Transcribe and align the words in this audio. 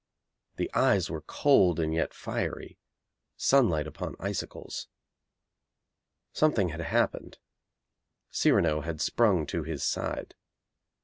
The 0.55 0.71
eyes 0.73 1.11
were 1.11 1.21
cold 1.21 1.79
and 1.79 1.93
yet 1.93 2.11
fiery, 2.11 2.79
sunlight 3.37 3.85
upon 3.85 4.15
icicles. 4.19 4.87
Something 6.33 6.69
had 6.69 6.81
happened. 6.81 7.37
Cyrano 8.31 8.81
had 8.81 8.99
sprung 8.99 9.45
to 9.45 9.61
his 9.61 9.83
side. 9.83 10.33